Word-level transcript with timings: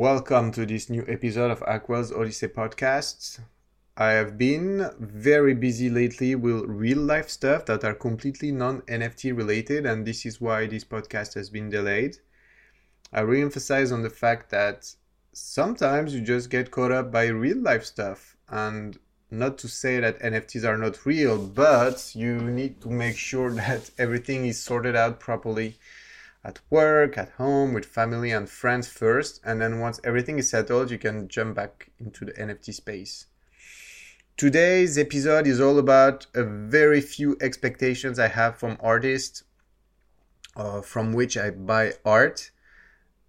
Welcome 0.00 0.50
to 0.52 0.64
this 0.64 0.88
new 0.88 1.04
episode 1.06 1.50
of 1.50 1.60
Akwelz 1.60 2.10
Odyssey 2.10 2.48
Podcasts. 2.48 3.38
I 3.98 4.12
have 4.12 4.38
been 4.38 4.88
very 4.98 5.52
busy 5.52 5.90
lately 5.90 6.34
with 6.34 6.64
real 6.64 6.96
life 6.96 7.28
stuff 7.28 7.66
that 7.66 7.84
are 7.84 7.92
completely 7.92 8.50
non 8.50 8.80
NFT 8.88 9.36
related, 9.36 9.84
and 9.84 10.06
this 10.06 10.24
is 10.24 10.40
why 10.40 10.66
this 10.66 10.86
podcast 10.86 11.34
has 11.34 11.50
been 11.50 11.68
delayed. 11.68 12.16
I 13.12 13.20
re 13.20 13.42
emphasize 13.42 13.92
on 13.92 14.00
the 14.00 14.08
fact 14.08 14.48
that 14.52 14.90
sometimes 15.34 16.14
you 16.14 16.22
just 16.22 16.48
get 16.48 16.70
caught 16.70 16.92
up 16.92 17.12
by 17.12 17.26
real 17.26 17.58
life 17.58 17.84
stuff, 17.84 18.38
and 18.48 18.98
not 19.30 19.58
to 19.58 19.68
say 19.68 20.00
that 20.00 20.18
NFTs 20.20 20.64
are 20.64 20.78
not 20.78 21.04
real, 21.04 21.36
but 21.36 22.12
you 22.14 22.38
need 22.38 22.80
to 22.80 22.88
make 22.88 23.18
sure 23.18 23.50
that 23.64 23.90
everything 23.98 24.46
is 24.46 24.62
sorted 24.62 24.96
out 24.96 25.20
properly 25.20 25.76
at 26.44 26.60
work, 26.70 27.18
at 27.18 27.30
home, 27.32 27.74
with 27.74 27.84
family 27.84 28.30
and 28.30 28.48
friends 28.48 28.88
first, 28.88 29.40
and 29.44 29.60
then 29.60 29.80
once 29.80 30.00
everything 30.04 30.38
is 30.38 30.50
settled, 30.50 30.90
you 30.90 30.98
can 30.98 31.28
jump 31.28 31.54
back 31.54 31.90
into 31.98 32.24
the 32.24 32.32
NFT 32.32 32.72
space. 32.72 33.26
Today's 34.36 34.96
episode 34.96 35.46
is 35.46 35.60
all 35.60 35.78
about 35.78 36.26
a 36.34 36.42
very 36.42 37.02
few 37.02 37.36
expectations 37.42 38.18
I 38.18 38.28
have 38.28 38.56
from 38.56 38.78
artists 38.80 39.44
uh, 40.56 40.80
from 40.80 41.12
which 41.12 41.36
I 41.36 41.50
buy 41.50 41.92
art. 42.04 42.50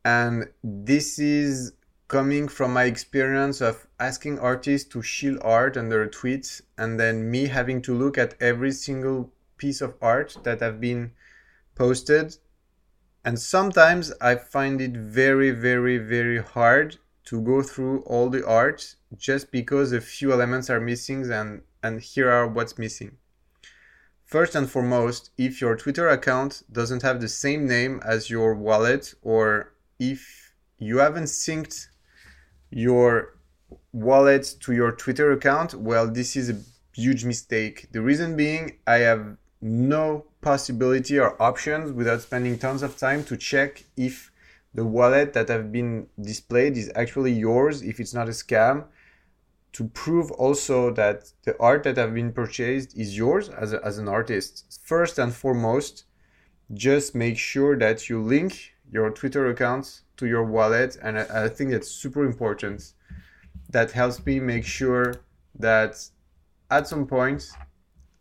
And 0.05 0.50
this 0.64 1.20
is 1.20 1.73
coming 2.08 2.48
from 2.48 2.73
my 2.73 2.86
experience 2.86 3.62
of 3.62 3.88
asking 4.00 4.39
artists 4.39 4.89
to 4.89 5.02
shield 5.02 5.39
art 5.41 5.78
under 5.78 6.02
a 6.02 6.09
tweet 6.09 6.62
and 6.78 7.00
then 7.00 7.30
me 7.30 7.48
having 7.48 7.81
to 7.84 7.94
look 7.94 8.17
at 8.17 8.36
every 8.41 8.72
single 8.72 9.31
piece 9.58 9.81
of 9.81 9.95
art 10.02 10.38
that 10.44 10.59
have 10.59 10.81
been 10.81 11.12
posted 11.75 12.36
and 13.23 13.39
sometimes 13.39 14.11
I 14.20 14.35
find 14.35 14.81
it 14.81 14.98
very, 14.98 15.52
very, 15.52 15.98
very 15.98 16.39
hard 16.41 16.98
to 17.25 17.39
go 17.41 17.61
through 17.61 18.02
all 18.02 18.30
the 18.30 18.45
art 18.45 18.95
just 19.16 19.52
because 19.52 19.91
a 19.91 20.02
few 20.02 20.31
elements 20.34 20.69
are 20.69 20.80
missing 20.80 21.31
and, 21.31 21.61
and 21.83 22.02
here 22.02 22.31
are 22.31 22.47
what's 22.47 22.78
missing. 22.78 23.17
First 24.25 24.55
and 24.55 24.69
foremost, 24.69 25.31
if 25.38 25.61
your 25.61 25.75
Twitter 25.75 26.08
account 26.09 26.63
doesn't 26.72 27.03
have 27.03 27.22
the 27.22 27.28
same 27.28 27.67
name 27.67 28.02
as 28.03 28.30
your 28.30 28.55
wallet 28.55 29.13
or 29.22 29.73
if 30.00 30.53
you 30.80 30.97
haven't 30.97 31.25
synced 31.25 31.88
your 32.72 33.38
wallet 33.94 34.56
to 34.61 34.73
your 34.73 34.94
Twitter 34.94 35.31
account, 35.31 35.75
well, 35.75 36.08
this 36.09 36.35
is 36.35 36.50
a 36.50 36.61
huge 36.94 37.23
mistake. 37.23 37.88
The 37.91 38.02
reason 38.02 38.35
being, 38.35 38.78
I 38.88 39.00
have 39.00 39.38
no 39.62 40.26
possibility 40.42 41.20
or 41.20 41.42
options 41.42 41.92
without 41.92 42.22
spending 42.22 42.58
tons 42.58 42.81
of 42.81 42.98
time 42.98 43.23
to 43.23 43.38
check 43.38 43.84
if 43.95 44.31
the 44.73 44.86
wallet 44.86 45.34
that 45.34 45.50
have 45.50 45.72
been 45.72 46.08
displayed 46.20 46.78
is 46.78 46.92
actually 46.95 47.34
yours, 47.34 47.81
if 47.81 48.00
it's 48.00 48.14
not 48.14 48.28
a 48.28 48.31
scam, 48.31 48.86
to 49.73 49.86
prove 49.90 50.31
also 50.31 50.92
that 50.92 51.31
the 51.44 51.58
art 51.59 51.84
that 51.84 51.98
have 51.98 52.14
been 52.14 52.31
purchased 52.31 52.98
is 52.98 53.18
yours 53.18 53.50
as, 53.50 53.73
a, 53.73 53.86
as 53.86 53.98
an 53.98 54.08
artist. 54.08 54.80
First 54.84 55.20
and 55.20 55.34
foremost, 55.34 56.06
just 56.73 57.16
make 57.16 57.38
sure 57.38 57.78
that 57.78 58.09
you 58.09 58.22
link 58.22 58.73
your 58.92 59.09
Twitter 59.12 59.48
account 59.48 60.02
to 60.18 60.28
your 60.28 60.44
wallet, 60.44 60.98
and 61.02 61.20
I, 61.20 61.46
I 61.46 61.50
think 61.50 61.72
that's 61.72 61.90
super 61.90 62.25
important. 62.25 62.94
That 63.70 63.92
helps 63.92 64.25
me 64.25 64.40
make 64.40 64.66
sure 64.66 65.16
that 65.58 65.96
at 66.70 66.88
some 66.88 67.08
point 67.08 67.50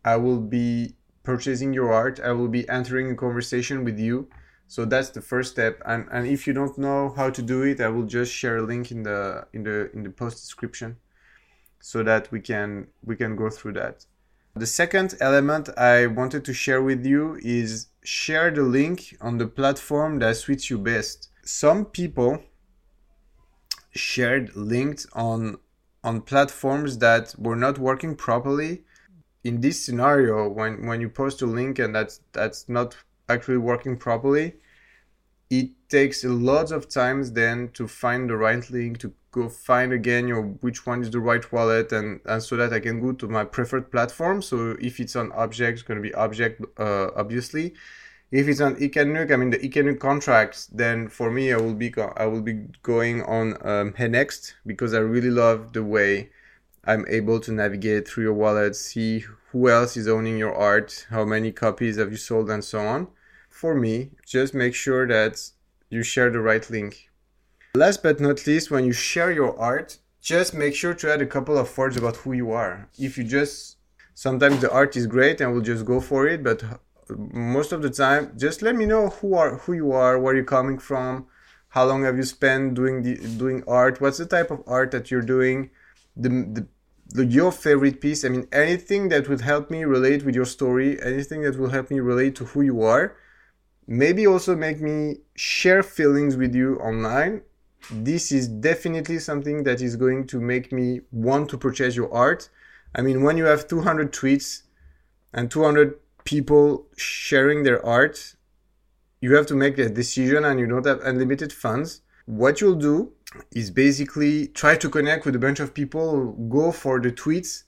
I 0.03 0.15
will 0.15 0.39
be 0.39 0.95
purchasing 1.23 1.73
your 1.73 1.91
art 1.93 2.19
i 2.19 2.31
will 2.31 2.47
be 2.47 2.67
entering 2.69 3.11
a 3.11 3.15
conversation 3.15 3.83
with 3.83 3.99
you. 3.99 4.27
So 4.67 4.85
that's 4.85 5.09
the 5.09 5.21
first 5.21 5.51
step. 5.51 5.81
And 5.85 6.07
and 6.11 6.25
if 6.27 6.47
you 6.47 6.53
don't 6.53 6.77
know 6.77 7.13
how 7.17 7.29
to 7.29 7.41
do 7.41 7.63
it 7.63 7.81
i 7.81 7.89
will 7.89 8.07
just 8.19 8.31
share 8.33 8.57
a 8.57 8.61
link 8.61 8.91
in 8.91 9.03
the 9.03 9.45
in 9.53 9.63
the 9.63 9.91
in 9.93 10.03
the 10.03 10.09
post 10.09 10.37
description 10.37 10.97
so 11.79 12.03
that 12.03 12.31
we 12.31 12.39
can 12.39 12.87
we 13.03 13.15
can 13.15 13.35
go 13.35 13.49
through 13.49 13.73
that. 13.73 14.05
The 14.55 14.67
second 14.67 15.15
element 15.19 15.69
i 15.77 16.07
wanted 16.07 16.45
to 16.45 16.53
share 16.53 16.81
with 16.81 17.05
you 17.05 17.37
is 17.43 17.87
share 18.03 18.49
the 18.51 18.63
link 18.63 19.17
on 19.21 19.37
the 19.37 19.47
platform 19.47 20.19
that 20.19 20.37
suits 20.37 20.69
you 20.69 20.77
best. 20.77 21.29
Some 21.43 21.85
people 21.85 22.43
shared 23.93 24.55
links 24.55 25.05
on 25.13 25.57
on 26.03 26.21
platforms 26.21 26.97
that 26.99 27.35
were 27.37 27.55
not 27.55 27.77
working 27.77 28.15
properly 28.15 28.83
in 29.43 29.61
this 29.61 29.83
scenario 29.83 30.47
when 30.47 30.85
when 30.85 31.01
you 31.01 31.09
post 31.09 31.41
a 31.41 31.45
link 31.45 31.79
and 31.79 31.95
that's 31.95 32.21
that's 32.31 32.69
not 32.69 32.95
actually 33.29 33.57
working 33.57 33.97
properly 33.97 34.53
it 35.49 35.69
takes 35.89 36.23
a 36.23 36.29
lot 36.29 36.71
of 36.71 36.87
times 36.87 37.33
then 37.33 37.69
to 37.73 37.87
find 37.87 38.29
the 38.29 38.37
right 38.37 38.69
link 38.69 38.97
to 38.97 39.13
go 39.31 39.47
find 39.49 39.93
again 39.93 40.27
you 40.27 40.33
know 40.33 40.57
which 40.61 40.85
one 40.85 41.01
is 41.01 41.09
the 41.09 41.19
right 41.19 41.51
wallet 41.51 41.91
and, 41.91 42.19
and 42.25 42.43
so 42.43 42.55
that 42.55 42.73
i 42.73 42.79
can 42.79 43.01
go 43.01 43.11
to 43.13 43.27
my 43.27 43.43
preferred 43.43 43.91
platform. 43.91 44.41
So 44.41 44.77
if 44.79 44.99
it's 44.99 45.15
on 45.15 45.31
objkt 45.31 45.73
it's 45.73 45.81
going 45.81 46.01
to 46.01 46.09
be 46.09 46.13
objkt 46.15 46.63
uh, 46.77 47.11
obviously. 47.15 47.73
If 48.31 48.47
it's 48.47 48.61
on 48.61 48.77
Hic 48.77 48.95
et 48.95 49.07
Nunc, 49.07 49.29
I 49.29 49.35
mean 49.35 49.49
the 49.49 49.57
Hic 49.57 49.75
et 49.75 49.83
Nunc 49.83 49.99
contracts, 49.99 50.67
then 50.67 51.09
for 51.09 51.29
me 51.29 51.51
I 51.51 51.57
will 51.57 51.73
be 51.73 51.93
I 52.15 52.25
will 52.25 52.41
be 52.41 52.53
going 52.81 53.23
on 53.23 53.55
um, 53.67 53.91
Henext 53.91 54.53
because 54.65 54.93
I 54.93 54.99
really 54.99 55.29
love 55.29 55.73
the 55.73 55.83
way 55.83 56.29
I'm 56.83 57.05
able 57.07 57.39
to 57.41 57.51
navigate 57.51 58.07
through 58.07 58.23
your 58.23 58.33
wallet, 58.33 58.75
see 58.75 59.25
who 59.51 59.69
else 59.69 59.95
is 59.95 60.07
owning 60.07 60.37
your 60.37 60.55
art, 60.55 61.05
how 61.09 61.25
many 61.25 61.51
copies 61.51 61.97
have 61.97 62.11
you 62.11 62.17
sold, 62.17 62.49
and 62.49 62.63
so 62.63 62.79
on. 62.79 63.07
For 63.49 63.75
me, 63.75 64.11
just 64.25 64.53
make 64.53 64.73
sure 64.73 65.07
that 65.07 65.39
you 65.89 66.01
share 66.01 66.31
the 66.31 66.39
right 66.39 66.67
link. 66.69 67.09
Last 67.75 68.01
but 68.01 68.19
not 68.19 68.47
least, 68.47 68.71
when 68.71 68.85
you 68.85 68.93
share 68.93 69.31
your 69.31 69.57
art, 69.59 69.97
just 70.21 70.53
make 70.53 70.73
sure 70.73 70.93
to 70.95 71.13
add 71.13 71.21
a 71.21 71.25
couple 71.25 71.57
of 71.57 71.77
words 71.77 71.97
about 71.97 72.17
who 72.17 72.33
you 72.33 72.51
are. 72.51 72.89
If 72.97 73.17
you 73.17 73.23
just 73.23 73.77
sometimes 74.13 74.61
the 74.61 74.71
art 74.71 74.95
is 74.95 75.07
great 75.07 75.41
and 75.41 75.53
we'll 75.53 75.61
just 75.61 75.85
go 75.85 75.99
for 75.99 76.27
it, 76.27 76.43
but 76.43 76.63
most 77.17 77.71
of 77.71 77.81
the 77.81 77.89
time, 77.89 78.31
just 78.37 78.61
let 78.61 78.75
me 78.75 78.85
know 78.85 79.09
who 79.09 79.35
are 79.35 79.57
who 79.57 79.73
you 79.73 79.91
are, 79.91 80.17
where 80.17 80.33
you're 80.33 80.43
coming 80.43 80.79
from, 80.79 81.27
how 81.69 81.85
long 81.85 82.03
have 82.03 82.17
you 82.17 82.23
spent 82.23 82.73
doing 82.73 83.03
the 83.03 83.15
doing 83.37 83.63
art, 83.67 84.01
what's 84.01 84.17
the 84.17 84.25
type 84.25 84.49
of 84.49 84.63
art 84.65 84.91
that 84.91 85.11
you're 85.11 85.21
doing 85.21 85.69
the, 86.15 86.29
the, 86.29 86.67
the, 87.09 87.25
your 87.25 87.51
favorite 87.51 88.01
piece. 88.01 88.23
I 88.23 88.29
mean, 88.29 88.47
anything 88.51 89.09
that 89.09 89.27
would 89.29 89.41
help 89.41 89.69
me 89.69 89.83
relate 89.83 90.23
with 90.23 90.35
your 90.35 90.45
story, 90.45 91.01
anything 91.01 91.41
that 91.41 91.57
will 91.57 91.69
help 91.69 91.89
me 91.91 91.99
relate 91.99 92.35
to 92.37 92.45
who 92.45 92.61
you 92.61 92.81
are. 92.83 93.15
Maybe 93.87 94.25
also 94.25 94.55
make 94.55 94.79
me 94.79 95.17
share 95.35 95.83
feelings 95.83 96.37
with 96.37 96.55
you 96.55 96.77
online. 96.77 97.41
This 97.91 98.31
is 98.31 98.47
definitely 98.47 99.19
something 99.19 99.63
that 99.63 99.81
is 99.81 99.95
going 99.95 100.27
to 100.27 100.39
make 100.39 100.71
me 100.71 101.01
want 101.11 101.49
to 101.49 101.57
purchase 101.57 101.95
your 101.95 102.13
art. 102.13 102.49
I 102.93 103.01
mean, 103.01 103.23
when 103.23 103.37
you 103.37 103.45
have 103.45 103.67
200 103.67 104.13
tweets 104.13 104.63
and 105.33 105.49
200 105.49 105.99
people 106.23 106.87
sharing 106.95 107.63
their 107.63 107.83
art, 107.85 108.35
you 109.21 109.35
have 109.35 109.45
to 109.47 109.55
make 109.55 109.77
a 109.77 109.89
decision 109.89 110.43
and 110.45 110.59
you 110.59 110.67
don't 110.67 110.85
have 110.85 111.01
unlimited 111.01 111.53
funds. 111.53 112.01
What 112.25 112.61
you'll 112.61 112.75
do 112.75 113.11
is 113.51 113.71
basically 113.71 114.47
try 114.47 114.75
to 114.75 114.89
connect 114.89 115.25
with 115.25 115.35
a 115.35 115.39
bunch 115.39 115.59
of 115.59 115.73
people, 115.73 116.33
go 116.49 116.71
for 116.71 116.99
the 116.99 117.11
tweets 117.11 117.63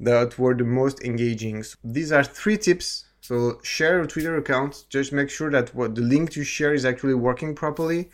that 0.00 0.38
were 0.38 0.54
the 0.54 0.64
most 0.64 1.02
engaging. 1.04 1.62
So 1.62 1.76
these 1.84 2.12
are 2.12 2.24
three 2.24 2.56
tips. 2.56 3.04
So 3.20 3.60
share 3.62 4.00
a 4.00 4.06
Twitter 4.06 4.36
account. 4.36 4.84
Just 4.88 5.12
make 5.12 5.30
sure 5.30 5.50
that 5.50 5.74
what 5.74 5.94
the 5.94 6.02
link 6.02 6.34
you 6.36 6.44
share 6.44 6.74
is 6.74 6.84
actually 6.84 7.14
working 7.14 7.54
properly 7.54 8.10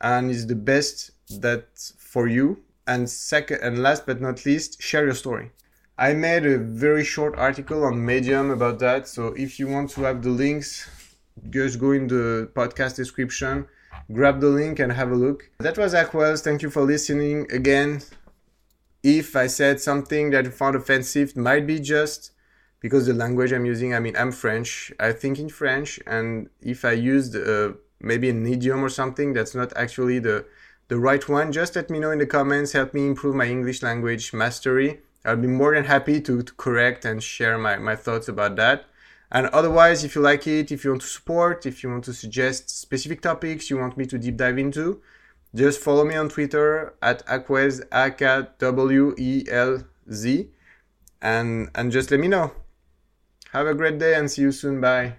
and 0.00 0.30
is 0.30 0.46
the 0.46 0.54
best 0.54 1.10
that 1.40 1.66
for 1.98 2.28
you. 2.28 2.62
And 2.86 3.08
second 3.08 3.60
and 3.62 3.82
last 3.82 4.06
but 4.06 4.20
not 4.20 4.46
least, 4.46 4.80
share 4.80 5.04
your 5.04 5.14
story. 5.14 5.50
I 5.98 6.14
made 6.14 6.46
a 6.46 6.56
very 6.56 7.04
short 7.04 7.36
article 7.36 7.84
on 7.84 8.04
Medium 8.04 8.50
about 8.50 8.78
that. 8.78 9.08
So 9.08 9.34
if 9.36 9.58
you 9.58 9.66
want 9.66 9.90
to 9.90 10.02
have 10.02 10.22
the 10.22 10.30
links, 10.30 10.88
just 11.50 11.78
go 11.78 11.90
in 11.92 12.06
the 12.06 12.50
podcast 12.54 12.96
description 12.96 13.66
grab 14.12 14.40
the 14.40 14.48
link 14.48 14.78
and 14.78 14.92
have 14.92 15.10
a 15.10 15.14
look. 15.14 15.50
That 15.58 15.78
was 15.78 15.94
Akwelz. 15.94 16.42
Thank 16.42 16.62
you 16.62 16.70
for 16.70 16.82
listening 16.82 17.50
again. 17.52 18.02
If 19.02 19.36
I 19.36 19.46
said 19.46 19.80
something 19.80 20.30
that 20.30 20.44
you 20.44 20.50
found 20.50 20.76
offensive, 20.76 21.36
might 21.36 21.66
be 21.66 21.78
just 21.78 22.32
because 22.80 23.06
the 23.06 23.14
language 23.14 23.52
I'm 23.52 23.64
using, 23.64 23.94
I 23.94 24.00
mean, 24.00 24.16
I'm 24.16 24.32
French. 24.32 24.92
I 24.98 25.12
think 25.12 25.38
in 25.38 25.48
French, 25.48 26.00
and 26.06 26.48
if 26.60 26.84
I 26.84 26.92
used 26.92 27.36
uh, 27.36 27.72
maybe 28.00 28.28
an 28.30 28.46
idiom 28.46 28.84
or 28.84 28.88
something 28.88 29.32
that's 29.32 29.54
not 29.54 29.72
actually 29.76 30.18
the 30.18 30.46
the 30.88 30.98
right 30.98 31.28
one, 31.28 31.52
just 31.52 31.76
let 31.76 31.90
me 31.90 31.98
know 31.98 32.10
in 32.10 32.18
the 32.18 32.26
comments. 32.26 32.72
Help 32.72 32.94
me 32.94 33.06
improve 33.06 33.34
my 33.34 33.44
English 33.44 33.82
language 33.82 34.32
mastery. 34.32 35.00
I'll 35.24 35.36
be 35.36 35.46
more 35.46 35.74
than 35.74 35.84
happy 35.84 36.20
to, 36.22 36.42
to 36.42 36.52
correct 36.54 37.04
and 37.04 37.22
share 37.22 37.58
my, 37.58 37.76
my 37.76 37.94
thoughts 37.94 38.28
about 38.28 38.56
that. 38.56 38.86
And 39.30 39.46
otherwise, 39.48 40.04
if 40.04 40.14
you 40.14 40.22
like 40.22 40.46
it, 40.46 40.72
if 40.72 40.84
you 40.84 40.90
want 40.90 41.02
to 41.02 41.08
support, 41.08 41.66
if 41.66 41.82
you 41.82 41.90
want 41.90 42.04
to 42.04 42.14
suggest 42.14 42.70
specific 42.70 43.20
topics 43.20 43.68
you 43.68 43.76
want 43.76 43.96
me 43.96 44.06
to 44.06 44.18
deep 44.18 44.36
dive 44.38 44.58
into, 44.58 45.02
just 45.54 45.80
follow 45.80 46.04
me 46.04 46.14
on 46.14 46.28
Twitter 46.28 46.94
at 47.02 47.26
Akwelz, 47.26 47.82
A-K-W-E-L-Z, 47.92 48.50
and, 51.20 51.70
and 51.74 51.92
just 51.92 52.10
let 52.10 52.20
me 52.20 52.28
know. 52.28 52.52
Have 53.52 53.66
a 53.66 53.74
great 53.74 53.98
day 53.98 54.14
and 54.14 54.30
see 54.30 54.42
you 54.42 54.52
soon. 54.52 54.80
Bye. 54.80 55.16